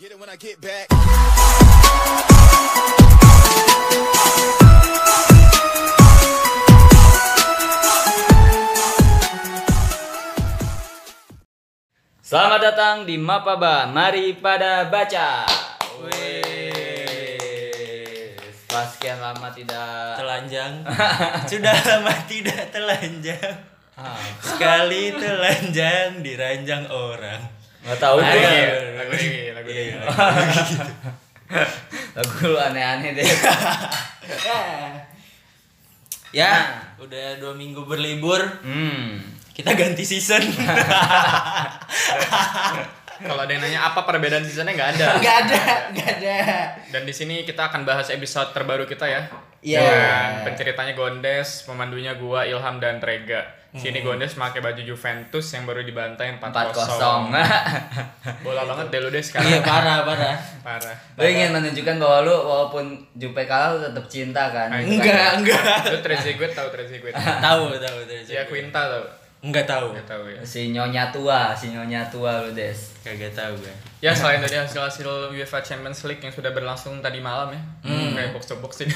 [0.00, 0.88] Get it when I get back.
[12.24, 13.92] Selamat datang di Mapaba.
[13.92, 15.44] Mari pada baca.
[18.48, 20.72] Setelah sekian lama tidak telanjang
[21.52, 23.68] sudah lama tidak telanjang
[24.00, 27.59] Ah, sekali telanjang diranjang orang
[27.90, 28.62] nggak tahu Ayo, gue.
[28.94, 29.98] lagu ini lagu ini Iya.
[32.12, 33.26] Lagu lu aneh-aneh deh.
[36.32, 36.52] ya
[36.96, 39.18] udah dua minggu berlibur Hmm.
[39.50, 40.38] kita ganti season
[43.20, 46.36] kalau ada yang nanya apa perbedaan seasonnya nggak ada nggak ada nggak ada
[46.88, 49.26] dan di sini kita akan bahas episode terbaru kita ya
[49.60, 49.80] Iya.
[49.80, 53.60] Dengan penceritanya Gondes pemandunya gua Ilham dan Rega.
[53.70, 57.30] Sini Gondes pakai baju Juventus yang baru dibantai 4-0 Empat kosong.
[58.44, 60.36] bola banget deh lu deh iya sekarang parah parah.
[60.66, 60.96] Parah.
[61.14, 64.74] Lu ingin menunjukkan bahwa lu walaupun Jupe kalah lu tetap cinta kan?
[64.74, 65.62] Ah, enggak enggak.
[65.86, 67.14] Lu Trezeguet tahu Trezeguet?
[67.14, 71.68] Tahu tahu tahu ya Quinta tahu enggak tahu nggak tahu ya Si nyonya tua, si
[71.68, 72.76] nyonya tua lu des.
[73.00, 77.18] kagak tahu gue ya selain dari hasil hasil UEFA Champions League yang sudah berlangsung tadi
[77.18, 77.60] malam ya
[78.12, 78.92] kayak box to box ini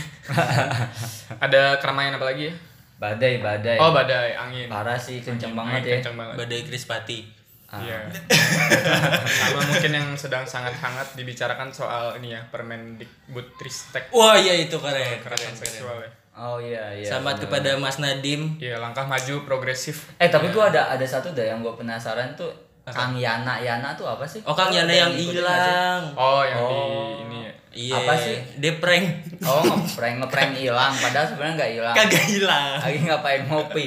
[1.41, 2.55] ada keramaian apa lagi ya
[2.95, 3.77] Badai, badai.
[3.77, 5.97] oh badai angin Parah sih, kenceng Angin, banget angin ya.
[5.99, 7.21] kenceng banget badai krispati
[7.67, 7.83] Ah.
[7.83, 8.07] Iya.
[9.35, 14.79] Sama mungkin yang sedang sangat hangat dibicarakan soal ini ya Permendikbud Tristek wah iya itu
[14.79, 16.11] keren kekerasan keren seksual ya.
[16.35, 17.07] Oh iya iya.
[17.07, 17.45] selamat bener.
[17.47, 20.11] kepada Mas Nadim Iya langkah maju progresif.
[20.17, 22.51] Eh tapi gua ada ada satu deh yang gua penasaran tuh
[22.85, 24.43] Kang Yana Yana tuh apa sih?
[24.43, 27.17] oh Kang Yana yang hilang Oh yang di Oh.
[27.23, 27.53] ini ya.
[27.73, 28.37] iya Apa sih?
[28.59, 29.07] dia prank
[29.41, 31.95] Oh ngeprank ngeprank hilang padahal sebenarnya nggak hilang.
[31.97, 33.85] kagak hilang Lagi ngapain ngopi?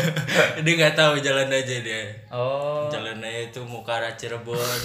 [0.62, 2.84] dia nggak tahu jalan aja dia Oh.
[2.86, 4.80] jalan aja itu arah Cirebon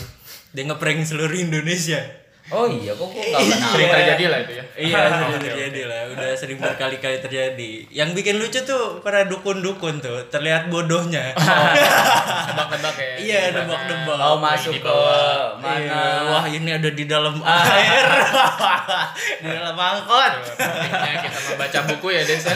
[0.49, 1.99] dia ngeprank seluruh Indonesia
[2.51, 3.71] Oh iya kok gua nggak kenal.
[3.71, 4.63] Sering terjadi lah itu ya.
[4.91, 10.27] iya sering terjadi lah udah sering berkali-kali terjadi yang bikin lucu tuh para dukun-dukun tuh
[10.27, 11.31] terlihat bodohnya
[12.51, 13.15] Tebak-tebak ya.
[13.23, 14.99] iya nebak-nebak Oh masuk ke
[15.63, 15.79] mana?
[15.79, 18.03] Iya, wah ini ada di dalam air
[19.43, 20.33] di dalam angkot
[21.23, 22.51] kita membaca buku ya Desa.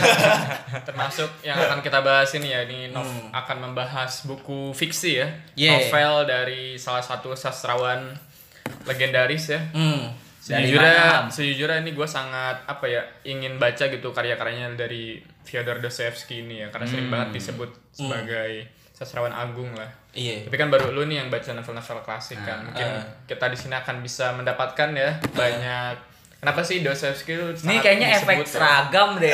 [0.83, 5.27] Termasuk yang akan kita bahas ini ya ini nov akan membahas buku fiksi ya.
[5.55, 5.87] Yeah.
[5.87, 8.15] Novel dari salah satu sastrawan
[8.85, 9.61] legendaris ya.
[9.73, 10.25] hmm.
[10.37, 16.63] Sejujurnya, sejujurnya ini gue sangat apa ya ingin baca gitu karya-karyanya dari Fyodor Dostoevsky ini
[16.63, 18.63] ya karena sering banget disebut sebagai
[18.95, 19.91] sastrawan agung lah.
[20.15, 22.63] iya Tapi kan baru lu nih yang baca novel-novel klasik kan.
[22.63, 22.87] Mungkin
[23.27, 25.95] kita di sini akan bisa mendapatkan ya banyak.
[26.37, 28.53] Kenapa sih Dostoevsky itu Ini kayaknya efek disebut ya?
[28.55, 29.33] seragam deh.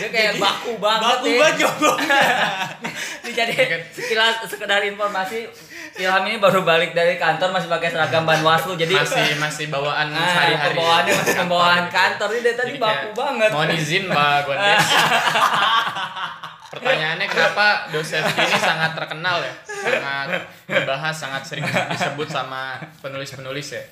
[0.00, 1.38] Dia kayak baku banget baku ya.
[1.46, 1.58] banget
[3.22, 3.54] Ini jadi
[3.92, 5.46] sekilas sekedar informasi
[5.94, 10.26] Ilham ini baru balik dari kantor masih pakai seragam Banwaslu jadi masih masih bawaan ah,
[10.26, 10.74] sehari-hari.
[10.74, 13.50] pembawaannya masih pembawaan kantor ini dari tadi Jadi baku kayak, banget.
[13.54, 14.86] Mohon izin Mbak Gondes.
[16.74, 19.54] Pertanyaannya kenapa Dostoevsky ini sangat terkenal ya?
[19.62, 20.28] Sangat
[20.66, 23.82] dibahas, sangat sering disebut sama penulis-penulis ya.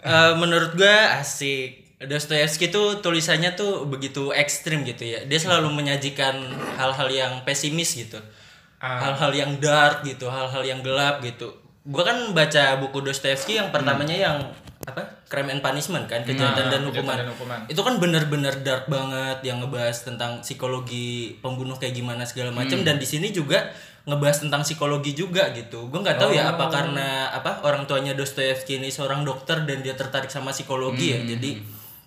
[0.00, 6.34] Eh, menurut gua asik Dostoevsky tuh tulisannya tuh begitu ekstrim gitu ya dia selalu menyajikan
[6.74, 8.18] hal-hal yang pesimis gitu
[8.82, 8.98] Ah.
[9.00, 11.54] hal-hal yang dark gitu hal-hal yang gelap gitu
[11.84, 14.36] gua kan baca buku Dostoevsky yang pertamanya yang
[14.82, 16.84] apa crime and punishment kan kejahatan dan Hmm.
[16.84, 17.16] Ah, hukuman.
[17.16, 17.60] Dan Hukuman.
[17.64, 22.84] itu kan bener-bener dark banget yang ngebahas tentang psikologi pembunuh kayak gimana segala macam Hmm.
[22.84, 23.70] dan di sini juga
[24.02, 26.52] ngebahas tentang psikologi juga gitu gue nggak tahu ya Oh.
[26.52, 31.16] apa karena apa orang tuanya Dostoevsky ini seorang dokter dan dia tertarik sama psikologi Hmm.
[31.22, 31.50] ya jadi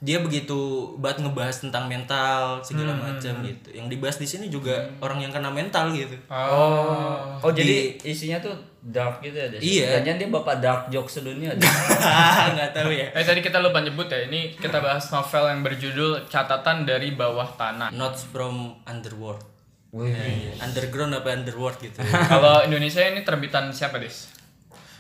[0.06, 0.54] dia begitu
[0.96, 3.10] banget ngebahas tentang mental segala Hmm.
[3.10, 7.42] macam gitu yang dibahas di sini juga orang yang kena mental gitu Oh.
[7.42, 9.50] Oh jadi isinya tuh dark gitu ya?
[9.50, 9.58] Des?
[9.60, 9.98] Iya.
[10.00, 11.50] Jangan dia bapak dark jokes sedunia.
[11.52, 11.66] Des?
[12.54, 16.12] nggak tahu ya Eh tadi kita lupa nyebut ya, ini kita bahas novel yang berjudul
[16.26, 17.90] Catatan dari Bawah Tanah.
[17.92, 19.42] notes from underworld
[19.90, 20.12] Wih.
[20.12, 24.28] Iya, underground apa underworld gitu Kalau Indonesia ini terbitan siapa, Des?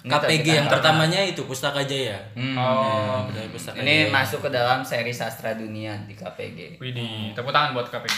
[0.05, 2.53] Ini KPG yang pertamanya itu Pustaka Jaya Hmm.
[2.53, 4.13] Oh, Budaya Pustaka Ini Jaya.
[4.13, 6.77] masuk ke dalam seri sastra dunia di KPG.
[6.77, 8.15] Widih, tepuk tangan buat KPG.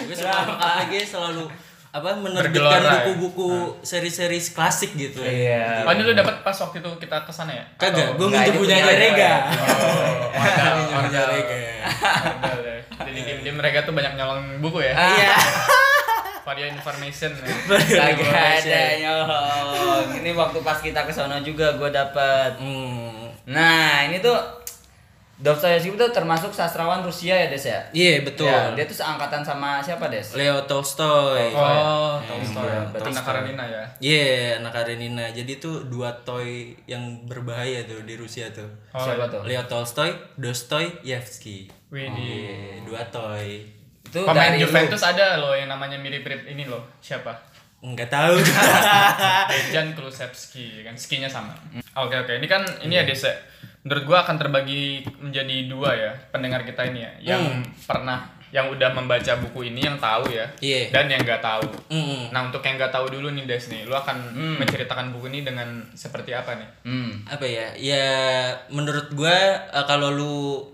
[0.00, 1.46] gue sama KPG selalu
[1.88, 2.90] apa menerbitkan ya?
[3.00, 3.48] buku-buku
[3.80, 5.86] seri-seri klasik gitu Iya.
[5.86, 7.64] Oh, ini lu dapat pas waktu itu kita ke sana ya?
[7.76, 9.32] kagak gue ini punya Rega.
[9.48, 11.22] Oh, Punya.
[11.24, 11.86] Rega ya.
[12.98, 14.92] Jadi diem-diem mereka tuh banyak nyolong buku ya.
[14.92, 15.32] iya
[16.48, 17.28] For your information.
[17.36, 17.44] ya.
[17.76, 20.16] Kagak ada nyolong.
[20.16, 22.56] Ini waktu pas kita ke sono juga gue dapet.
[22.56, 23.52] hmm.
[23.52, 24.32] Nah ini tuh
[25.38, 27.78] Dostoyevsky itu termasuk sastrawan Rusia ya Des ya?
[27.94, 28.50] Iya, betul.
[28.50, 30.34] Ya, dia tuh seangkatan sama siapa Des?
[30.34, 31.54] Leo Tolstoy.
[31.54, 32.66] Oh, Ya, Tolstoy.
[32.66, 33.12] iya, Berarti Tolstoy.
[33.14, 33.82] anak Karenina ya.
[34.02, 34.26] Iya,
[34.58, 35.24] anak Karenina.
[35.30, 38.66] Jadi tuh dua toy yang berbahaya tuh di Rusia tuh.
[38.90, 39.46] Oh, siapa tuh?
[39.46, 41.70] Leo Tolstoy, Dostoyevsky.
[41.94, 42.18] Widih.
[42.18, 43.77] Iya, dua toy.
[44.08, 44.64] Itu Pemain dari lu.
[44.64, 46.80] Juventus ada loh yang namanya mirip-mirip ini loh.
[46.98, 47.30] Siapa?
[47.78, 48.34] Enggak tahu.
[49.50, 51.54] Dejan Kulusevski kan skinya sama.
[51.94, 53.30] Oke oke, ini kan ini ya Desa.
[53.84, 57.42] Menurut gua akan terbagi menjadi dua ya pendengar kita ini ya, yang
[57.80, 60.88] pernah yang udah membaca buku ini yang tahu ya, Iya.
[60.88, 61.68] dan yang nggak tahu.
[61.92, 62.32] Mm-mm.
[62.32, 64.16] Nah untuk yang nggak tahu dulu nih Des nih, lu akan
[64.56, 66.68] menceritakan buku ini dengan seperti apa nih?
[66.82, 67.12] Hmm.
[67.28, 68.08] apa ya ya
[68.68, 69.36] menurut gua
[69.68, 70.64] eh, kalau lu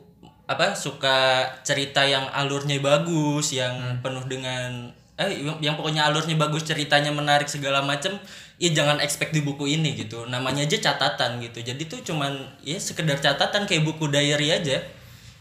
[0.44, 6.66] apa suka cerita yang alurnya bagus yang penuh dengan eh yang, yang pokoknya alurnya bagus
[6.66, 8.12] ceritanya menarik segala macem
[8.58, 12.76] ya jangan expect di buku ini gitu namanya aja catatan gitu jadi tuh cuman ya
[12.76, 14.82] sekedar catatan kayak buku diary aja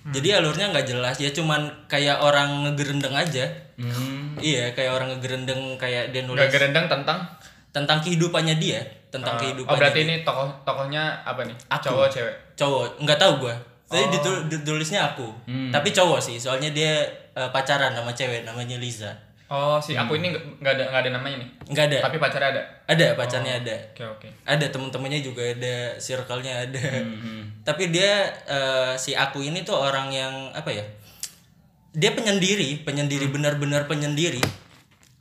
[0.03, 4.38] jadi alurnya nggak jelas ya cuman kayak orang ngegerendeng aja Hmm.
[4.38, 7.25] iya kayak orang ngegerendeng kayak dia nulis Gak gerendang tentang
[7.73, 10.05] tentang kehidupannya dia tentang uh, kehidupannya Oh berarti dia.
[10.05, 11.57] ini tokoh tokohnya apa nih?
[11.73, 11.89] Aku.
[11.89, 12.35] Cowok cewek?
[12.53, 13.55] cowok nggak tahu gua
[13.94, 15.30] tadi ditul- ditulisnya aku.
[15.69, 19.13] Tapi cowok sih soalnya dia eh, pacaran sama cewek namanya Liza.
[19.48, 21.50] Oh si aku ini nggak ada nggak ada namanya nih.
[21.69, 21.98] nggak ada.
[22.01, 22.62] Tapi pacarnya ada.
[22.84, 23.75] ada pacarnya ada.
[23.94, 24.28] Oke oke.
[24.44, 26.86] ada temen-temennya juga ada circle-nya ada.
[27.68, 30.81] Tapi dia eh, si aku ini tuh orang yang apa ya
[31.94, 34.42] dia penyendiri penyendiri benar-benar penyendiri.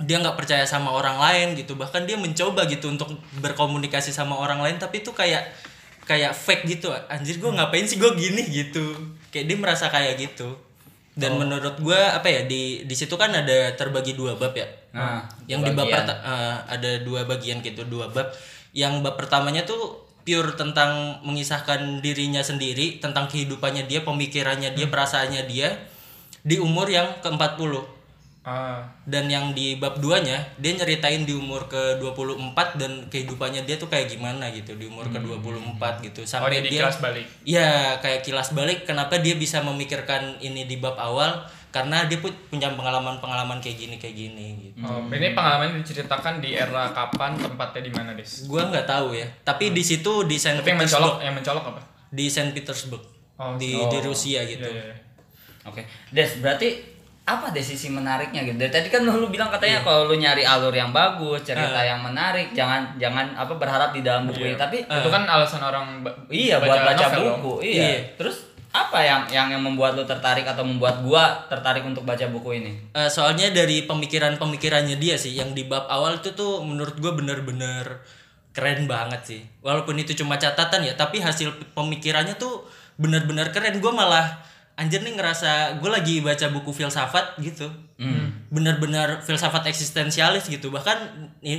[0.01, 4.59] Dia nggak percaya sama orang lain gitu bahkan dia mencoba gitu untuk berkomunikasi sama orang
[4.59, 5.45] lain tapi itu kayak
[6.03, 8.95] kayak fake gitu anjir gue ngapain sih gue gini gitu.
[9.31, 10.55] Kayak dia merasa kayak gitu.
[11.13, 14.65] Dan menurut gue apa ya di di situ kan ada terbagi dua bab ya.
[14.97, 18.33] Nah, yang di bab eh, ada dua bagian gitu dua bab.
[18.73, 25.43] Yang bab pertamanya tuh pure tentang mengisahkan dirinya sendiri tentang kehidupannya dia pemikirannya dia perasaannya
[25.51, 25.83] dia
[26.47, 28.02] di umur yang ke 40
[28.43, 28.83] Ah.
[29.05, 32.43] dan yang di bab 2 nya dia nyeritain di umur ke 24
[32.75, 36.69] dan kehidupannya dia tuh kayak gimana gitu di umur ke 24 gitu Oh sampai jadi
[36.69, 37.27] dia kelas balik.
[37.44, 41.39] ya kayak kilas balik kenapa dia bisa memikirkan ini di bab awal
[41.71, 46.53] karena dia pun punya pengalaman-pengalaman kayak gini kayak gini gitu Oh, ini pengalaman diceritakan di
[46.53, 48.44] era kapan, tempatnya di mana, Des?
[48.44, 51.65] gua nggak tahu ya tapi di situ di Saint Tapi yang Petersburg mencolok, yang mencolok
[51.69, 51.81] apa?
[52.11, 54.97] di Saint Petersburg Oh, di di Rusia gitu Iya, iya, iya.
[55.62, 55.87] Oke.
[56.11, 56.92] Des, berarti
[57.23, 58.59] apa deh sisi menariknya gitu?
[58.59, 62.51] Dari tadi kan lu bilang katanya kalau lu nyari alur yang bagus, cerita yang menarik,
[62.51, 64.59] jangan jangan apa berharap di dalam buku ini.
[64.59, 66.03] Tapi Itu kan alasan orang
[66.35, 67.39] iya buat baca novel dong.
[67.39, 67.55] buku.
[67.63, 67.83] Iya.
[67.87, 67.99] Iya.
[68.19, 72.59] Terus apa yang yang yang membuat lu tertarik atau membuat gua tertarik untuk baca buku
[72.59, 72.73] ini?
[72.97, 78.03] Eh, soalnya dari pemikiran-pemikirannya dia sih yang di bab awal itu tuh menurut gue bener-bener
[78.53, 82.69] keren banget sih walaupun itu cuma catatan ya tapi hasil pemikirannya tuh
[83.01, 87.69] bener-bener keren gue malah anjir nih ngerasa gue lagi baca buku filsafat gitu
[88.49, 90.97] bener-bener filsafat eksistensialis gitu bahkan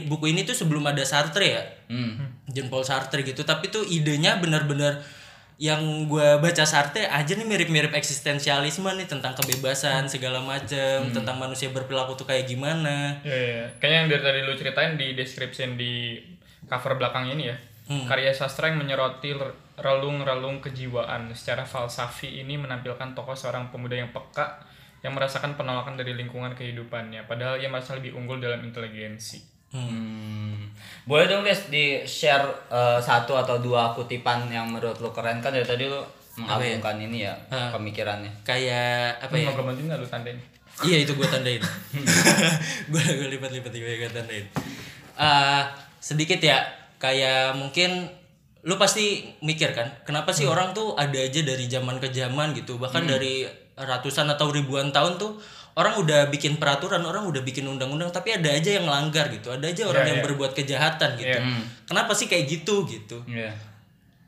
[0.06, 2.26] buku ini tuh sebelum ada Sartre ya Hmm.
[2.50, 4.98] Jean Paul Sartre gitu tapi tuh idenya bener-bener
[5.56, 11.70] yang gue baca Sartre aja nih mirip-mirip eksistensialisme nih tentang kebebasan segala macem tentang manusia
[11.70, 13.64] berperilaku tuh kayak gimana Iya, iya.
[13.78, 16.18] Kayaknya yang dari tadi lu ceritain di description di
[16.66, 17.58] cover belakang ini ya.
[17.84, 18.08] Hmm.
[18.08, 19.30] Karya sastra yang menyoroti
[19.76, 24.62] relung-relung kejiwaan secara falsafi ini menampilkan tokoh seorang pemuda yang peka
[25.02, 29.42] yang merasakan penolakan dari lingkungan kehidupannya padahal ia merasa lebih unggul dalam inteligensi.
[29.74, 30.70] Hmm.
[31.04, 35.50] Boleh dong Des di share eh, satu atau dua kutipan yang menurut lu keren kan
[35.50, 35.98] dari tadi lu
[36.38, 37.70] mengagumkan ini ya Ah.
[37.70, 38.30] pemikirannya.
[38.42, 40.38] kayak apa ya gue nggak lu tandain?
[40.82, 41.62] iya itu gue tandain
[42.92, 44.46] gue gue lipat-lipat gue tandain
[45.14, 45.62] Eh,
[46.02, 46.58] sedikit ya
[46.98, 48.10] kayak mungkin
[48.64, 52.80] lu pasti mikir kan kenapa sih orang tuh ada aja dari zaman ke zaman gitu
[52.80, 53.44] bahkan dari
[53.76, 55.36] ratusan atau ribuan tahun tuh
[55.76, 59.68] orang udah bikin peraturan orang udah bikin undang-undang tapi ada aja yang langgar gitu ada
[59.68, 60.26] aja orang Iya, yang iya.
[60.30, 61.60] berbuat kejahatan gitu Iya.
[61.84, 63.52] kenapa sih kayak gitu gitu Iya.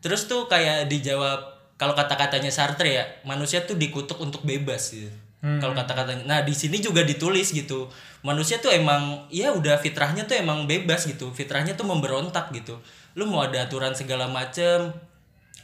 [0.05, 1.39] Terus tuh kayak dijawab
[1.81, 5.09] kalau kata-katanya Sartre ya, manusia tuh dikutuk untuk bebas gitu.
[5.45, 6.25] Kalau kata-katanya.
[6.25, 7.85] Nah, di sini juga ditulis gitu.
[8.25, 11.29] Manusia tuh emang ya udah fitrahnya tuh emang bebas gitu.
[11.29, 12.81] Fitrahnya tuh memberontak gitu.
[13.13, 14.89] Lu mau ada aturan segala macem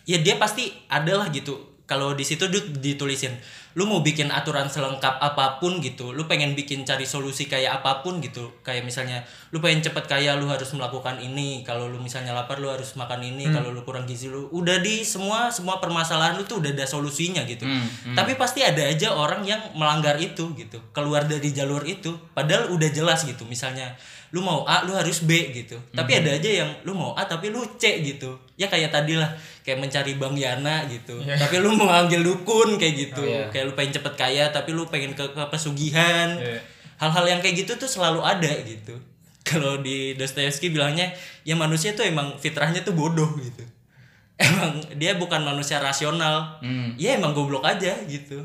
[0.06, 1.71] ya dia pasti adalah gitu.
[1.92, 2.48] Kalau di situ
[2.80, 3.36] ditulisin,
[3.76, 8.00] lu mau bikin aturan selengkap apa pun gitu, lu pengen bikin cari solusi kayak apa
[8.00, 12.32] pun gitu, kayak misalnya lu pengen cepet kaya, lu harus melakukan ini, kalau lu misalnya
[12.32, 16.40] lapar lu harus makan ini, kalau lu kurang gizi lu udah di semua semua permasalahan
[16.40, 17.68] lu tuh udah ada solusinya gitu.
[18.16, 22.88] Tapi pasti ada aja orang yang melanggar itu gitu, keluar dari jalur itu, padahal udah
[22.88, 24.00] jelas gitu, misalnya
[24.32, 25.76] lu mau A lu harus B gitu.
[25.92, 28.40] Tapi ada aja yang lu mau A tapi lu C gitu.
[28.56, 29.28] Ya kayak tadi lah
[29.68, 31.20] kayak mencari Bang Yana gitu.
[31.20, 31.36] Iya.
[31.36, 33.24] tapi lu mau ambil dukun kayak gitu.
[33.24, 33.52] Oh, iya.
[33.52, 36.40] kayak lu pengen cepet kaya tapi lu pengen ke, ke pesugihan.
[36.40, 36.60] Iya.
[37.02, 38.96] hal-hal yang kayak gitu tuh selalu ada gitu.
[39.50, 41.12] Kalau di Dostoevsky bilangnya
[41.44, 43.68] ya manusia tuh emang fitrahnya tuh bodoh gitu.
[44.42, 46.58] Emang dia bukan manusia rasional.
[46.66, 46.98] Hmm.
[46.98, 48.42] ya emang goblok aja gitu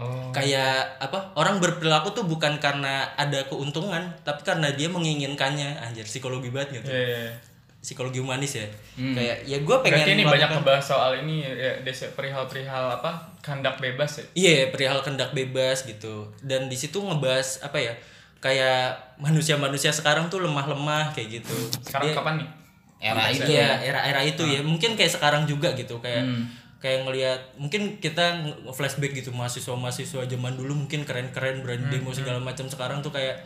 [0.00, 0.32] Oh.
[0.32, 6.48] kayak apa orang berperilaku tuh bukan karena ada keuntungan tapi karena dia menginginkannya anjir psikologi
[6.48, 7.32] banget gitu Iya, iya, iya.
[7.76, 8.64] psikologi humanis ya
[8.96, 13.12] kayak ya gue pengen Berarti ini banyak melakukan- ngebahas soal ini ya, Des, perihal-perihal apa?
[13.40, 14.24] Kehendak bebas ya.
[14.34, 16.28] Iya, perihal kendak bebas gitu.
[16.40, 17.96] Dan di situ ngebahas apa ya?
[18.38, 21.56] Kayak manusia-manusia sekarang tuh lemah-lemah kayak gitu.
[21.82, 22.48] Sekarang Dia- kapan nih?
[23.00, 23.80] Era itu ya.
[23.80, 24.60] era-era itu ya.
[24.60, 26.20] Mungkin kayak sekarang juga gitu, kayak
[26.80, 28.40] kayak ngelihat mungkin kita
[28.72, 33.44] flashback gitu mahasiswa-mahasiswa zaman dulu mungkin keren-keren berani demo segala macam sekarang tuh kayak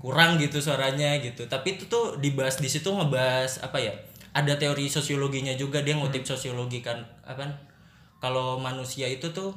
[0.00, 1.44] kurang gitu suaranya gitu.
[1.44, 3.92] Tapi itu tuh dibahas di situ ngebahas apa ya?
[4.32, 7.52] Ada teori sosiologinya juga dia ngutip sosiologi kan apa?
[8.24, 9.52] Kalau manusia itu tuh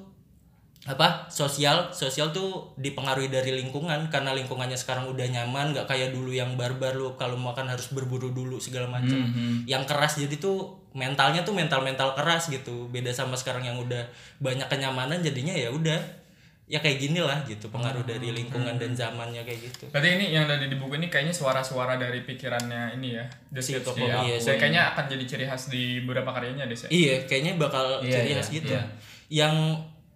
[0.84, 6.36] apa sosial sosial tuh dipengaruhi dari lingkungan karena lingkungannya sekarang udah nyaman nggak kayak dulu
[6.36, 9.16] yang barbar lu kalau makan harus berburu dulu segala macam
[9.63, 14.04] yang keras jadi tuh mentalnya tuh mental mental keras gitu beda sama sekarang yang udah
[14.44, 16.24] banyak kenyamanan jadinya ya udah
[16.68, 20.48] ya kayak gini lah gitu pengaruh dari lingkungan dan zamannya kayak gitu Berarti ini yang
[20.48, 23.25] ada di buku ini kayaknya suara-suara dari pikirannya ini ya.
[23.52, 24.24] Dostoevsky ya.
[24.24, 26.88] iya, Dan kayaknya akan jadi ciri khas di beberapa karyanya ya.
[26.88, 28.72] Iya, kayaknya bakal Iya, ciri iya, khas gitu.
[28.72, 28.84] iya.
[29.28, 29.54] Yang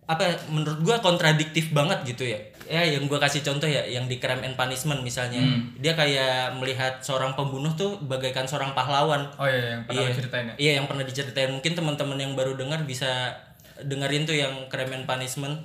[0.07, 2.39] apa menurut gua kontradiktif banget gitu ya.
[2.67, 5.39] Ya yang gua kasih contoh ya, yang di Crime and Punishment misalnya.
[5.39, 5.75] Hmm.
[5.79, 9.27] Dia kayak melihat seorang pembunuh tuh bagaikan seorang pahlawan.
[9.35, 10.11] Oh iya yang pernah Iya.
[10.11, 10.55] lu ceritain ya.
[10.55, 11.51] Iya, yang pernah diceritain.
[11.51, 13.35] Mungkin teman-teman yang baru dengar bisa
[13.83, 15.59] dengerin tuh yang Crime and Punishment.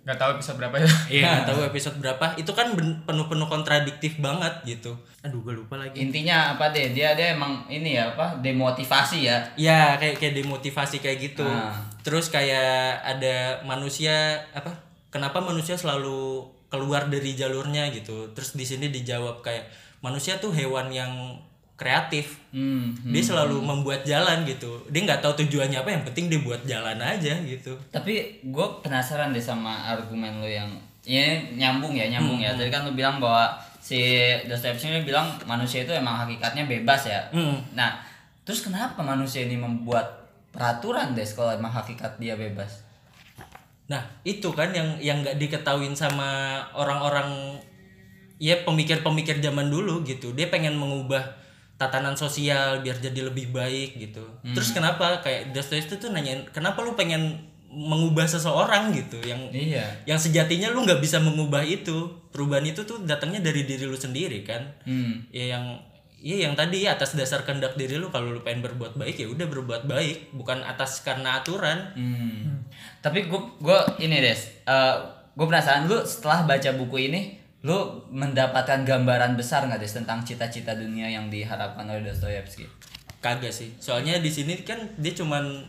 [0.00, 0.88] Gak tahu episode berapa ya.
[1.20, 2.24] Iya, nggak tahu episode berapa.
[2.40, 2.72] Itu kan
[3.04, 4.96] penuh-penuh kontradiktif banget gitu.
[5.20, 6.00] Aduh, gue lupa lagi.
[6.00, 6.96] Intinya apa deh?
[6.96, 8.40] Dia dia emang ini ya apa?
[8.40, 9.38] Demotivasi ya.
[9.60, 11.44] Ya kayak kayak demotivasi kayak gitu.
[11.44, 11.76] Ah.
[12.00, 14.72] Terus kayak ada manusia apa?
[15.12, 18.32] Kenapa manusia selalu keluar dari jalurnya gitu?
[18.32, 19.68] Terus di sini dijawab kayak
[20.00, 21.36] manusia tuh hewan yang
[21.80, 22.36] kreatif.
[22.52, 22.92] Hmm.
[23.08, 24.84] Dia selalu membuat jalan gitu.
[24.92, 25.96] Dia nggak tahu tujuannya apa.
[25.96, 27.72] Yang penting dia buat jalan aja gitu.
[27.88, 30.68] Tapi gue penasaran deh sama argumen lo yang
[31.08, 32.52] ini nyambung ya nyambung ya.
[32.52, 37.24] Tadi kan lo bilang bahwa si Dostoevsky ini bilang manusia itu emang hakikatnya bebas ya.
[37.32, 37.56] Hmm.
[37.72, 37.96] Nah,
[38.44, 42.84] terus kenapa manusia ini membuat peraturan des kalau emang hakikat dia bebas?
[43.88, 47.56] Nah itu kan yang yang nggak diketahuin sama orang-orang
[48.38, 50.36] ya pemikir-pemikir zaman dulu gitu.
[50.36, 51.40] Dia pengen mengubah
[51.80, 54.20] tatanan sosial biar jadi lebih baik gitu.
[54.44, 59.86] Terus kenapa kayak Dostoevsky tuh nanyain kenapa lu pengen mengubah seseorang gitu yang Iya.
[60.04, 64.42] yang sejatinya lu nggak bisa mengubah itu perubahan itu tuh datangnya dari diri lu sendiri
[64.42, 65.22] kan Hmm.
[65.30, 65.64] ya yang
[66.18, 69.46] ya yang tadi atas dasar kehendak diri lu kalau lu pengen berbuat baik ya udah
[69.46, 72.66] berbuat baik bukan atas karena aturan Hmm.
[73.00, 74.40] Tapi gue gue ini des,
[75.32, 77.76] gue penasaran lu setelah baca buku ini, lu
[78.08, 82.64] mendapatkan gambaran besar nggak des tentang cita-cita dunia yang diharapkan oleh Dostoevsky?
[83.20, 85.60] kagak sih soalnya di sini kan dia cuman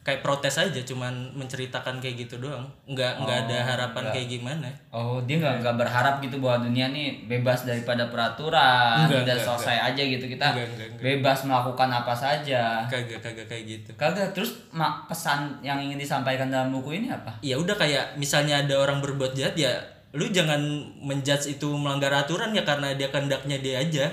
[0.00, 5.20] kayak protes aja cuman menceritakan kayak gitu doang nggak nggak ada harapan kayak gimana Oh
[5.20, 9.76] dia nggak nggak berharap gitu bahwa dunia nih bebas daripada peraturan, Enggak, udah enggak, selesai
[9.80, 11.04] aja gitu kita Enggak, enggak, enggak.
[11.04, 12.62] bebas melakukan apa saja.
[12.84, 17.36] kagak kagak kayak gitu Kagak terus mak pesan yang ingin disampaikan dalam buku ini apa?
[17.40, 19.72] ya udah kayak misalnya ada orang berbuat jahat ya
[20.14, 20.62] lu jangan
[21.00, 24.06] menjudge itu melanggar aturan ya karena dia kehendaknya dia aja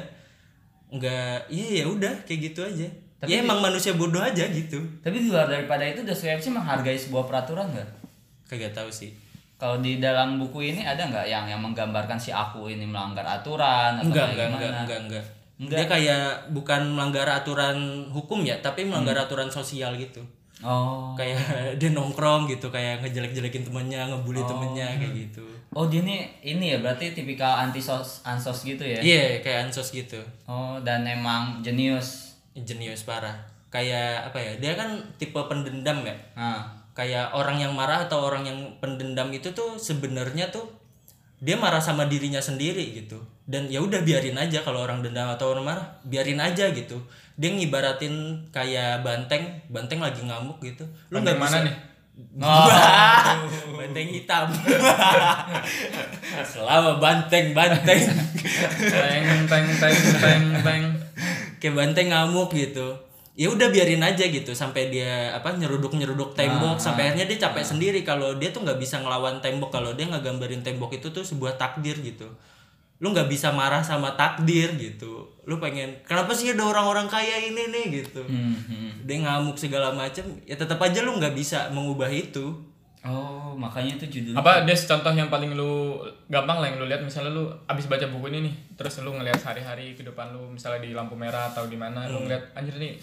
[0.89, 5.15] nggak iya ya udah kayak gitu aja Tapi ya emang manusia bodoh aja gitu Tapi
[5.19, 7.89] di luar daripada itu Dostoevsky menghargai sebuah peraturan nggak?
[8.45, 9.13] kagak tahu sih
[9.55, 13.95] Kalau di dalam buku ini ada nggak yang yang menggambarkan si aku ini melanggar aturan
[13.95, 14.57] atau enggak enggak gimana?
[14.57, 15.25] enggak enggak enggak
[15.61, 15.77] Enggak.
[15.77, 17.77] dia kayak bukan melanggar aturan
[18.09, 19.23] hukum ya tapi melanggar Hmm.
[19.23, 20.19] aturan sosial gitu
[20.61, 21.17] Oh.
[21.17, 21.41] kayak
[21.81, 25.45] dia nongkrong gitu kayak ngejelek-jelekin temennya ngebully temennya kayak gitu.
[25.73, 28.99] Oh dia nih ini ya berarti tipikal anti sos ansos gitu ya?
[29.01, 30.19] iya kayak ansos gitu.
[30.45, 32.37] Oh dan emang jenius.
[32.51, 33.33] jenius parah.
[33.71, 36.15] Kayak apa ya dia kan tipe pendendam ya?
[36.35, 40.67] Nah, kayak orang yang marah atau orang yang pendendam itu tuh sebenarnya tuh
[41.39, 43.23] dia marah sama dirinya sendiri gitu.
[43.47, 46.99] Dan ya udah biarin aja kalau orang dendam atau orang marah biarin aja gitu
[47.39, 50.83] dia ngibaratin kayak banteng banteng lagi ngamuk gitu.
[51.09, 51.67] Lu nggak mana bisa.
[51.67, 51.77] nih?
[52.37, 52.67] Oh.
[53.79, 54.45] banteng hitam.
[56.53, 57.97] Selama banteng banteng.
[57.97, 60.83] Teng teng teng teng teng.
[61.57, 62.93] kayak banteng ngamuk gitu.
[63.33, 67.63] Ya udah biarin aja gitu sampai dia apa nyeruduk nyeruduk tembok sampai akhirnya dia capek
[67.65, 67.99] sendiri.
[68.05, 69.73] Kalau dia tuh nggak bisa ngelawan tembok.
[69.73, 72.29] Kalau dia nggak gambarin tembok itu tuh sebuah takdir gitu
[73.01, 75.25] lu nggak bisa marah sama takdir gitu.
[75.49, 78.21] Lu pengen kenapa sih ada orang-orang kaya ini nih gitu.
[78.21, 78.91] Hmm, hmm.
[79.09, 82.53] dia ngamuk segala macem ya tetap aja lu nggak bisa mengubah itu.
[83.01, 84.37] Oh, makanya itu judulnya.
[84.37, 85.97] apa des contoh yang paling lu
[86.29, 87.01] gampang lah yang lu lihat?
[87.01, 90.93] Misalnya lu abis baca buku ini nih terus lu ngelihat sehari-hari kehidupan lu misalnya di
[90.93, 93.01] lampu merah atau di mana lu ngeliat anjir nih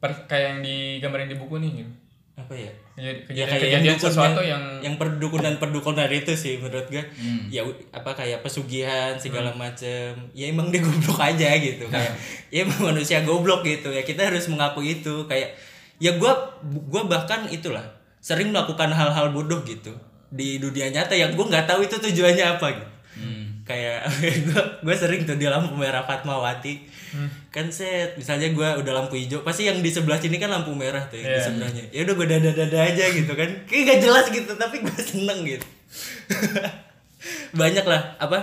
[0.00, 1.92] per- kayak yang digambarin di buku nih gitu
[2.38, 2.70] apa ya?
[2.94, 7.02] Kejadian- ya kejadian, kayak kejadian yang sesuatu yang yang perdukunan perdukunan itu sih menurut gue
[7.48, 10.08] ya u- apa kayak pesugihan segala macem.
[10.32, 11.84] Ya emang dia goblok aja gitu.
[11.92, 12.14] Kayak
[12.48, 13.88] ya emang manusia goblok gitu.
[13.88, 15.26] Ya kita harus mengakui itu.
[15.26, 15.58] Kayak
[15.96, 16.32] ya gue
[16.84, 17.82] gua bahkan itulah
[18.18, 19.90] sering melakukan hal-hal bodoh gitu
[20.28, 22.86] di dunia nyata yang gue nggak tahu itu tujuannya apa gitu.
[22.86, 22.97] Hmm.
[23.68, 24.08] Kayak
[24.48, 26.88] gue gue sering tuh di lampu merah Fatmawati
[27.48, 31.04] kan set misalnya gue udah lampu hijau pasti yang di sebelah sini kan lampu merah
[31.06, 31.44] tuh yang di Iya.
[31.44, 31.84] sebelahnya.
[31.88, 33.48] Ya udah gue dada dada aja gitu kan.
[33.64, 35.66] Kayak gak jelas gitu tapi gue seneng gitu.
[37.60, 38.38] Banyak lah apa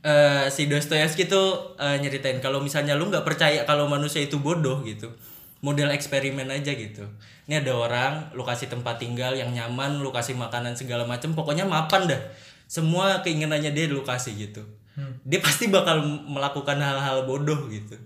[0.00, 4.80] eh si Dostoyevsky tuh eh, nyeritain kalau misalnya lu nggak percaya kalau manusia itu bodoh
[4.80, 5.12] gitu
[5.60, 7.04] model eksperimen aja gitu.
[7.44, 11.68] Ini ada orang lu kasih tempat tinggal yang nyaman lu kasih makanan segala macem pokoknya
[11.68, 12.22] mapan dah
[12.70, 14.62] semua keinginannya dia lu kasih gitu
[15.24, 17.98] dia pasti bakal melakukan hal-hal bodoh gitu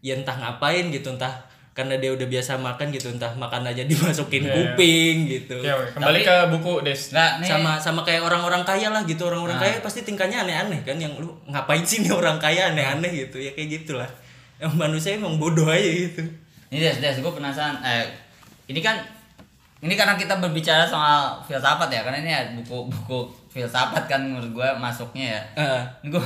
[0.00, 4.44] ya entah ngapain gitu entah karena dia udah biasa makan gitu entah makan aja dimasukin
[4.44, 4.52] Iya.
[4.54, 5.92] kuping gitu ya oke.
[5.94, 7.48] kembali Tapi- ke buku des Nggak, nih.
[7.48, 9.62] sama sama kayak orang-orang kaya lah gitu orang-orang Nah.
[9.62, 13.52] kaya pasti tingkahnya aneh-aneh kan yang lu ngapain sih nih orang kaya aneh-aneh gitu ya
[13.52, 14.10] kayak gitulah
[14.56, 16.22] yang manusia emang bodoh aja gitu
[16.68, 17.76] Ini Des, Des, gue penasaran.
[17.82, 18.04] Eh,
[18.66, 18.96] ini kan
[19.82, 24.68] ini karena kita berbicara soal filsafat ya, karena ini ya buku-buku filsafat kan menurut gue
[24.78, 25.42] masuknya ya.
[25.58, 25.82] Heeh.
[26.06, 26.22] Ini gue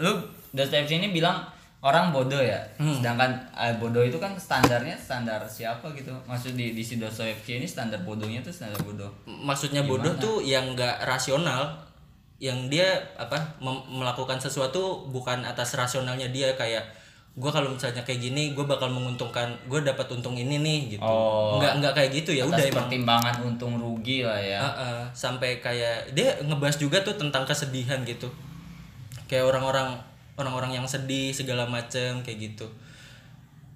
[0.00, 0.12] lu
[0.56, 1.44] Dostoyevsky ini bilang
[1.84, 2.56] orang bodoh ya.
[2.80, 6.10] Sedangkan eh, bodoh itu kan standarnya standar siapa gitu.
[6.24, 9.12] Maksud di di si Dostoyevsky ini standar bodohnya tuh standar bodoh.
[9.28, 11.68] maksudnya bodoh tuh yang nggak rasional
[12.38, 13.34] yang dia apa
[13.90, 16.86] melakukan sesuatu bukan atas rasionalnya dia kayak
[17.38, 21.06] gue kalau misalnya kayak gini gue bakal menguntungkan gue dapat untung ini nih gitu.
[21.06, 21.62] Oh.
[21.62, 22.90] nggak nggak kayak gitu ya udah emang.
[22.90, 24.58] pertimbangan untung rugi lah ya.
[24.58, 28.26] Heeh, sampai kayak dia ngebahas juga tuh tentang kesedihan gitu.
[29.30, 30.02] Kayak orang-orang
[30.34, 32.66] orang-orang yang sedih segala macem kayak gitu.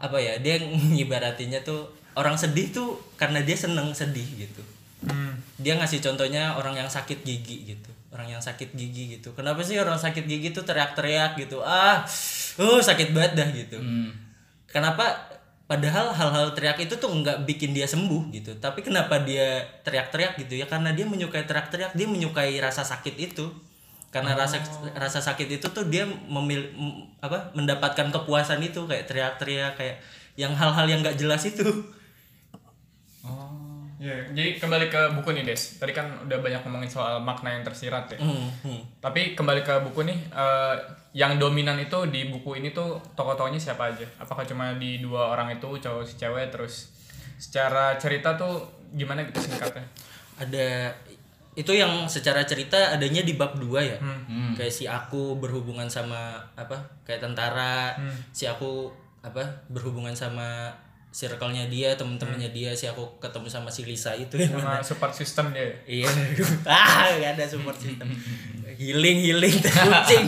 [0.03, 0.59] Apa ya dia
[0.99, 1.87] ngibaratinnya tuh
[2.19, 4.63] orang sedih tuh karena dia seneng sedih gitu.
[5.03, 5.35] Hmm.
[5.59, 7.91] dia ngasih contohnya orang yang sakit gigi gitu.
[8.15, 9.35] Orang yang sakit gigi gitu.
[9.35, 11.59] Kenapa sih orang sakit gigi tuh teriak-teriak gitu?
[11.63, 12.07] Ah
[12.59, 14.11] uh sakit banget dah gitu Hmm.
[14.67, 15.31] kenapa
[15.63, 20.61] padahal hal-hal teriak itu tuh nggak bikin dia sembuh gitu tapi kenapa dia teriak-teriak gitu
[20.61, 23.49] ya karena dia menyukai teriak-teriak dia menyukai rasa sakit itu
[24.13, 24.61] karena rasa
[24.93, 26.61] rasa sakit itu tuh dia memil
[27.25, 29.97] apa mendapatkan kepuasan itu kayak teriak-teriak kayak
[30.37, 31.65] yang hal-hal yang nggak jelas itu
[33.23, 33.87] Oh.
[34.03, 35.79] Ya, jadi kembali ke buku nih Des.
[35.79, 38.19] Tadi kan udah banyak ngomongin soal makna yang tersirat ya.
[38.19, 38.99] Hmm, hmm.
[38.99, 40.75] Tapi kembali ke buku nih, eh,
[41.13, 44.05] yang dominan itu di buku ini tuh tokoh-tokohnya siapa aja?
[44.17, 46.89] Apakah cuma di dua orang itu cowok si cewek terus
[47.37, 49.85] secara cerita tuh gimana gitu singkatnya?
[50.35, 50.89] ada
[51.53, 54.57] itu yang secara cerita adanya di bab 2 ya Hmm.
[54.57, 58.17] kayak si aku berhubungan sama apa kayak tentara Hmm.
[58.33, 58.89] si aku
[59.21, 60.73] apa berhubungan sama
[61.13, 65.13] circle-nya dia temen-temennya dia si aku ketemu sama si Lisa itu yang Sama mana support
[65.13, 65.69] system dia.
[65.85, 66.09] iya.
[66.65, 68.09] Ah gak ada support system.
[68.81, 70.27] Healing healing kucing.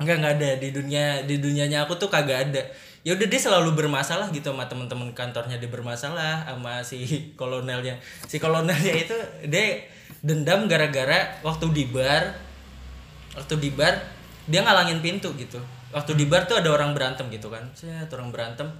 [0.00, 0.50] Enggak enggak ada.
[0.58, 2.62] Di dunia di dunianya aku tuh kagak ada.
[3.00, 7.96] Ya udah dia selalu bermasalah gitu sama temen-temen kantornya dia bermasalah sama si kolonelnya.
[8.26, 9.16] Si kolonelnya itu
[9.48, 9.86] dia
[10.20, 12.34] dendam gara-gara waktu di bar
[13.32, 13.94] waktu di bar
[14.50, 15.56] dia ngalangin pintu gitu
[15.90, 17.70] waktu di bar tuh ada orang berantem gitu kan.
[17.74, 18.70] Set, orang berantem.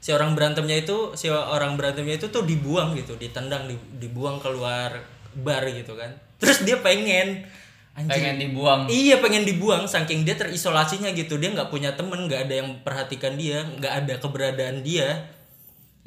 [0.00, 4.96] Si orang berantemnya itu si orang berantemnya itu tuh dibuang gitu ditendang di- dibuang keluar
[5.36, 6.08] bar gitu kan.
[6.40, 7.44] Terus dia pengen.
[7.92, 8.08] Anjing.
[8.08, 8.80] Pengen dibuang.
[8.88, 9.84] Iya pengen dibuang.
[9.84, 11.36] Saking dia terisolasinya gitu.
[11.36, 15.28] Dia nggak punya temen nggak ada yang perhatikan dia nggak ada keberadaan dia.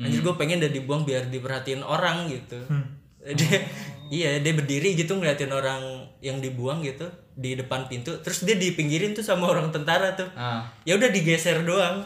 [0.02, 2.58] Anjir gue pengen dia dibuang biar diperhatiin orang gitu.
[3.24, 3.62] Dia
[4.10, 9.18] iya dia berdiri gitu ngeliatin orang yang dibuang gitu di depan pintu terus dia dipinggirin
[9.18, 10.28] tuh sama orang tentara tuh.
[10.38, 10.66] Ah.
[10.84, 12.06] ya udah digeser doang.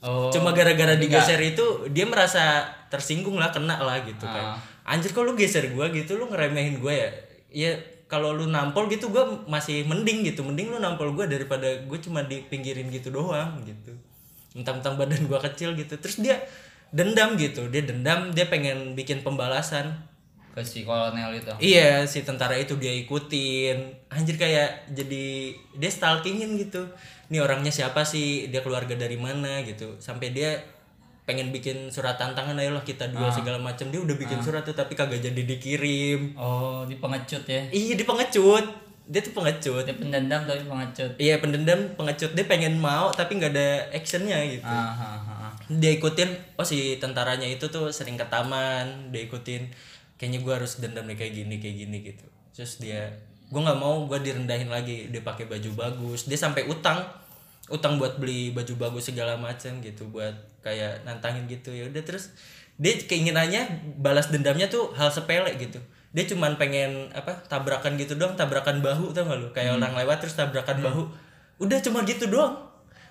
[0.00, 0.32] Oh.
[0.32, 4.56] cuma gara-gara digeser itu dia merasa tersinggung lah kena lah gitu kan.
[4.56, 4.96] Ah.
[4.96, 6.16] anjir kok lu geser gua gitu?
[6.16, 7.10] Lu ngeremehin gua ya?
[7.52, 7.72] Ya
[8.08, 10.40] kalau lu nampol gitu gua masih mending gitu.
[10.40, 13.92] Mending lu nampol gua daripada gue cuma dipinggirin gitu doang gitu.
[14.56, 15.94] Mentang-mentang badan gua kecil gitu.
[16.00, 16.40] Terus dia
[16.90, 17.68] dendam gitu.
[17.68, 20.09] Dia dendam dia pengen bikin pembalasan
[20.60, 21.48] ke si kolonel itu.
[21.56, 23.80] Iya si tentara itu dia ikutin.
[24.12, 26.84] Anjir kayak jadi dia stalkingin gitu.
[27.32, 28.52] Ini orangnya siapa sih?
[28.52, 29.96] Dia keluarga dari mana gitu.
[29.96, 30.60] Sampai dia
[31.24, 34.92] pengen bikin surat tantangan ayolah kita dua segala macam Dia udah bikin surat tuh tapi
[34.98, 36.36] kagak jadi dikirim.
[36.36, 37.64] Oh, di pengecut ya.
[37.72, 38.66] Iya di pengecut.
[39.10, 39.82] Dia tuh pengecut.
[39.86, 41.10] Dia pendendam tapi pengecut.
[41.16, 42.30] iya pendendam pengecut.
[42.36, 44.66] Dia pengen mau tapi nggak ada actionnya gitu.
[44.66, 45.52] Ah, ah, ah, ah.
[45.70, 49.14] dia ikutin oh si tentaranya itu tuh sering ke taman.
[49.14, 49.70] Dia ikutin
[50.20, 52.26] kayaknya gue harus dendam nih kayak gini kayak gini gitu.
[52.52, 53.08] Terus dia
[53.48, 56.28] gue nggak mau gue direndahin lagi dia pakai baju bagus.
[56.28, 57.00] Dia sampai utang
[57.72, 61.72] utang buat beli baju bagus segala macam gitu buat kayak nantangin gitu.
[61.72, 62.36] Ya udah terus
[62.76, 65.80] dia keinginannya balas dendamnya tuh hal sepele gitu.
[66.12, 69.48] Dia cuman pengen apa tabrakan gitu doang tabrakan bahu tau gak lu?
[69.56, 71.02] Kayak orang lewat terus tabrakan bahu.
[71.64, 72.69] Udah cuma gitu doang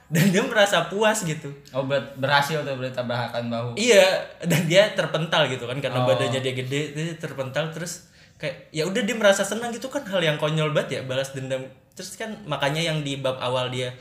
[0.09, 3.69] dan dia merasa puas gitu Oh ber- berhasil tuh berarti tabrakan bahu.
[3.77, 6.09] Iya, dan dia terpental gitu kan karena Oh.
[6.09, 8.09] badannya dia gede, dia terpental terus
[8.41, 11.61] kayak ya udah dia merasa senang gitu kan hal yang konyol banget ya balas dendam.
[11.93, 13.93] Terus kan makanya yang di bab awal dia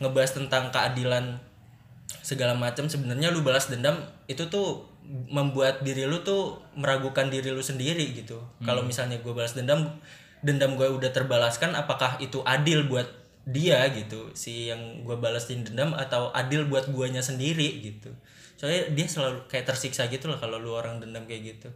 [0.00, 1.36] ngebahas tentang keadilan
[2.22, 4.88] segala macam sebenarnya lu balas dendam itu tuh
[5.28, 8.38] membuat diri lu tuh meragukan diri lu sendiri gitu.
[8.62, 9.98] Kalau misalnya gue balas dendam,
[10.40, 15.96] dendam gue udah terbalaskan apakah itu adil buat dia gitu si yang gue balasin dendam
[15.96, 18.12] atau adil buat guanya sendiri gitu.
[18.54, 21.68] Soalnya dia selalu kayak tersiksa gitu lah kalau lu orang dendam kayak gitu.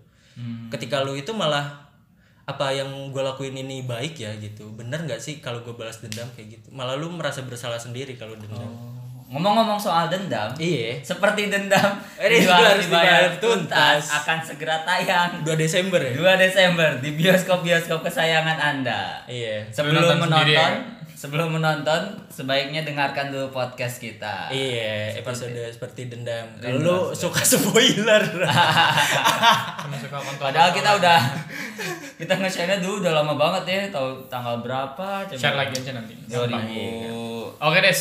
[0.68, 1.86] Ketika lu itu malah
[2.44, 6.28] apa yang gue lakuin ini baik ya gitu bener nggak sih kalau gue balas dendam
[6.36, 6.68] kayak gitu?
[6.70, 8.68] Malah lu merasa bersalah sendiri kalau dendam.
[9.24, 11.00] Ngomong-ngomong soal dendam, iya.
[11.00, 14.04] seperti dendam Eh, dua itu harus dibayar tuntas.
[14.04, 14.20] tuntas.
[14.22, 15.40] akan segera tayang.
[15.42, 16.12] 2 Desember ya?
[16.14, 19.24] 2 Desember di bioskop-bioskop kesayangan Anda.
[19.26, 19.64] iya.
[19.72, 20.93] Sebelum sendiri menonton, ya?
[21.24, 24.52] Sebelum menonton sebaiknya dengarkan dulu podcast kita.
[24.52, 28.20] iya episode seperti dendam kalau lu suka spoiler
[30.04, 30.20] suka.
[30.36, 31.20] Padahal kita udah
[32.20, 35.40] kita nge-share dulu udah lama banget ya, tahu tanggal berapa coba.
[35.40, 36.12] share lagi aja nanti.
[36.28, 37.56] 2000.
[37.56, 38.00] Oke Des,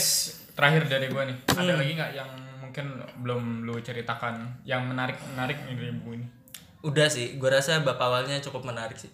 [0.51, 1.37] terakhir dari gue nih.
[1.47, 1.59] Hmm.
[1.63, 2.85] Ada lagi nggak yang mungkin
[3.23, 6.27] belum lu ceritakan yang menarik menarik nih dari buku ini?
[6.83, 9.07] Udah sih, gue rasa bab awalnya cukup menarik sih.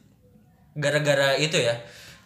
[0.74, 1.78] Gara-gara itu ya,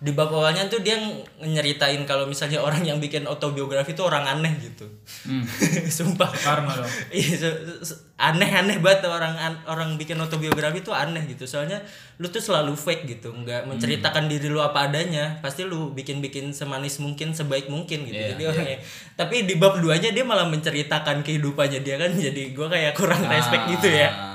[0.03, 0.99] di bab awalnya tuh dia
[1.39, 4.83] nyeritain kalau misalnya orang yang bikin autobiografi tuh orang aneh gitu.
[5.23, 5.47] Hmm.
[5.97, 6.27] Sumpah.
[6.27, 6.91] Karma dong.
[7.15, 7.39] Iya,
[7.79, 11.47] se- aneh-aneh banget orang an- orang bikin autobiografi tuh aneh gitu.
[11.47, 11.79] Soalnya
[12.19, 15.39] lu tuh selalu fake gitu, nggak menceritakan diri lu apa adanya.
[15.39, 18.19] Pasti lu bikin-bikin semanis mungkin, sebaik mungkin gitu.
[18.19, 18.79] Iya, Jadi orangnya.
[19.15, 22.11] Tapi di bab duanya dia malah menceritakan kehidupannya dia kan.
[22.11, 24.33] Jadi gua kayak kurang respect gitu ya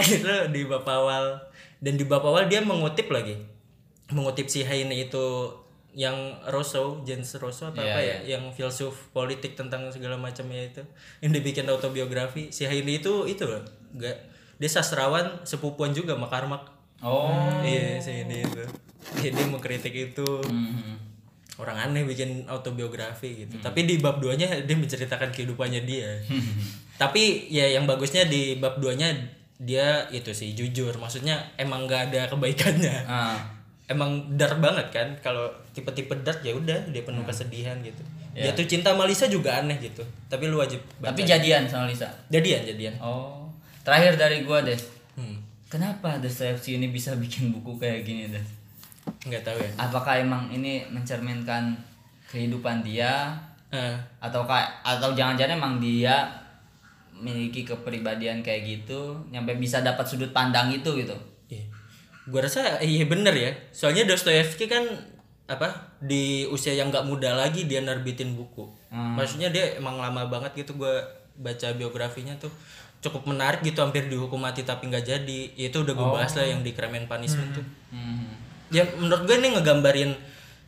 [0.00, 1.36] itu di bab awal
[1.82, 3.36] dan di bab awal dia mengutip lagi
[4.12, 5.50] mengutip si Heine itu
[5.92, 10.80] yang Rousseau James Rousseau apa Iya, apa ya yang filsuf politik tentang segala macamnya itu
[11.20, 13.60] yang dibikin autobiografi si Heine itu itu loh
[13.92, 16.62] enggak dia sastrawan sepupuan juga sama Karmak.
[17.02, 17.34] Oh.
[17.66, 18.62] iya si Heine itu.
[19.18, 20.28] Iya, dia mengkritik itu.
[20.46, 21.10] Hmm.
[21.60, 23.60] orang aneh bikin autobiografi gitu.
[23.60, 26.08] Tapi di bab 2 nya dia menceritakan kehidupannya dia.
[26.96, 29.12] Tapi ya yang bagusnya di bab 2 nya
[29.60, 30.96] dia itu sih jujur.
[30.96, 32.96] Maksudnya emang gak ada kebaikannya.
[33.04, 33.36] Ah.
[33.90, 38.96] Emang dark banget kan kalau tipe-tipe dark ya udah dia penuh kesedihan gitu jatuh cinta
[38.96, 41.12] sama Lisa juga aneh gitu tapi lu wajib baca.
[41.12, 42.08] Tapi jadian sama Lisa.
[42.32, 43.44] jadian jadian Oh.
[43.82, 44.78] Terakhir dari gua, Des.
[45.18, 45.36] hmm.
[45.66, 48.46] Kenapa Dostoevsky ini bisa bikin buku kayak gini, Des?
[49.02, 51.74] nggak tahu ya Apakah emang ini mencerminkan
[52.30, 53.34] kehidupan dia
[53.72, 56.28] Eh, atau kayak atau jangan-jangan emang dia
[57.10, 61.16] memiliki kepribadian kayak gitu nyampe bisa dapat sudut pandang itu gitu.
[62.28, 63.50] Gua rasa iya bener ya.
[63.74, 64.84] Soalnya Dostoevsky kan
[65.50, 68.70] apa di usia yang nggak muda lagi dia nerbitin buku.
[68.90, 69.18] Hmm.
[69.18, 72.52] Maksudnya dia emang lama banget gitu gua baca biografinya tuh
[73.02, 75.40] cukup menarik gitu hampir dihukum mati tapi nggak jadi.
[75.58, 77.66] Itu udah gue bahas lah yang di Crime and Punishment tuh.
[77.90, 78.38] Hmm.
[78.70, 80.14] Ya menurut gue ini ngegambarin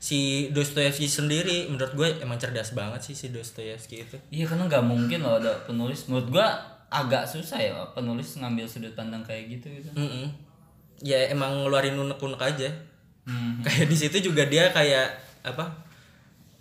[0.02, 4.16] si Dostoevsky sendiri menurut gue emang cerdas banget sih si Dostoevsky itu.
[4.34, 6.46] Iya karena nggak mungkin loh ada penulis menurut gua
[6.92, 9.88] agak susah ya penulis ngambil sudut pandang kayak gitu gitu.
[9.96, 10.28] Mm-mm.
[11.00, 12.70] Ya emang ngeluarin unek-unek aja.
[13.24, 13.64] Hmm.
[13.64, 15.08] kayak di situ juga dia kayak
[15.40, 15.64] apa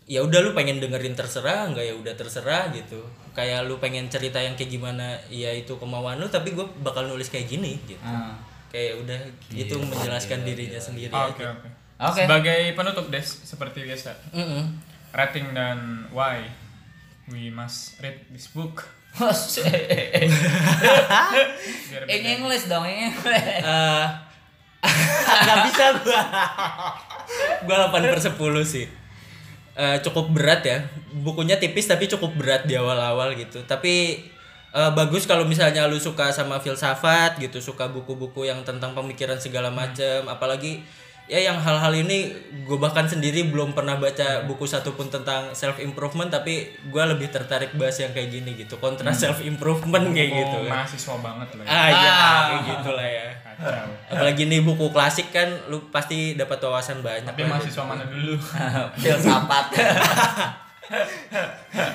[0.03, 4.39] ya udah lu pengen dengerin terserah nggak ya udah terserah gitu kayak lu pengen cerita
[4.39, 8.39] yang kayak gimana ya itu kemauan lu tapi gue bakal nulis kayak gini gitu Ah.
[8.71, 9.19] kayak udah
[9.51, 11.67] itu menjelaskan dirinya sendiri Oke aja oke.
[11.99, 12.21] Oke.
[12.21, 14.63] Sebagai penutup Des, seperti biasa, Mm-mm.
[15.11, 16.47] rating dan why
[17.27, 18.87] we must read this book.
[22.09, 23.63] In English dong, in English.
[23.63, 24.05] Eh,
[25.43, 26.21] nggak bisa gua.
[27.63, 28.35] Gua 8 per 10
[28.67, 28.85] sih.
[29.73, 30.83] Eh, cukup berat ya.
[31.11, 33.63] Bukunya tipis tapi cukup berat di awal-awal gitu.
[33.63, 34.19] Tapi
[34.73, 39.71] eh, bagus kalau misalnya lu suka sama filsafat gitu suka buku-buku yang tentang pemikiran segala
[39.71, 40.83] macam apalagi
[41.25, 46.27] ya yang hal-hal ini gue bahkan sendiri belum pernah baca buku satupun tentang self improvement
[46.27, 50.63] tapi gue lebih tertarik bahas yang kayak gini gitu kontra self improvement kayak gitu Oh,
[50.63, 50.83] kan.
[50.83, 51.71] mahasiswa banget loh ya.
[51.71, 52.41] ah iya Ah.
[52.45, 53.87] kayak gitu lah ya Kacau.
[54.09, 57.49] apalagi nih buku klasik kan lu pasti dapat wawasan banyak Tapi lah.
[57.49, 58.35] mahasiswa mana dulu?
[59.01, 59.65] filsafat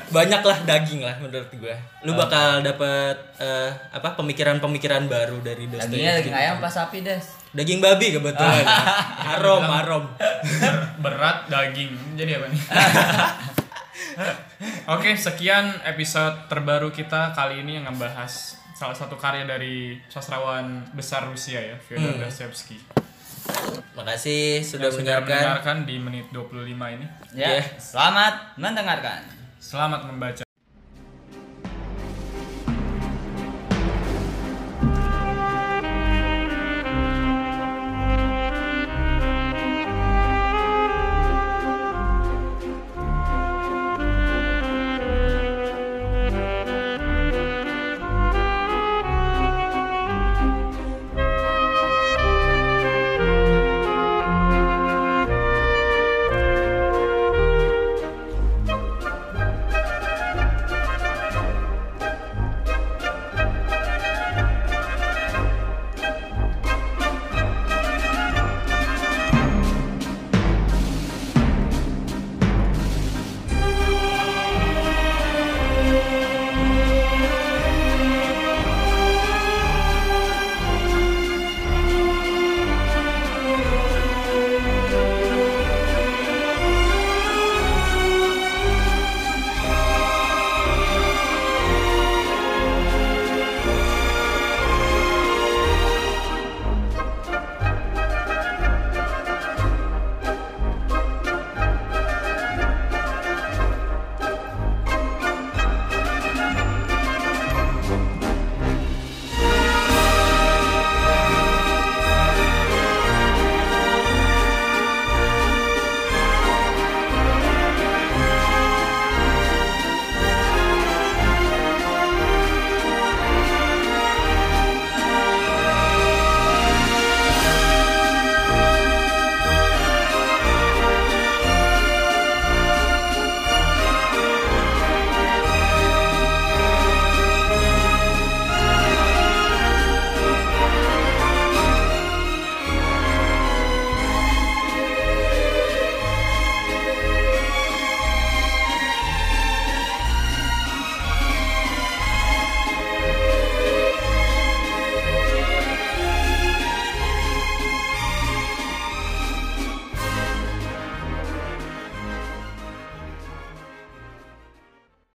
[0.08, 5.84] banyak lah daging lah menurut gue lu bakal dapat eh, apa pemikiran-pemikiran baru dari dagingnya
[6.16, 8.64] Dostoyevsky daging ayam pas sapi des daging babi kebetulan
[9.18, 11.92] harom harom Ber- berat daging.
[12.14, 12.62] Jadi apa nih?
[14.88, 18.32] Oke, sekian episode terbaru kita kali ini yang ngebahas
[18.72, 22.78] salah satu karya dari sastrawan besar Rusia ya, Fyodor Dostoevsky.
[23.92, 27.06] makasih sudah Yang sudah mendengarkan mendengarkan di menit 25 ini.
[27.34, 27.62] ya Iya.
[27.76, 29.20] selamat mendengarkan
[29.58, 30.47] Selamat membaca.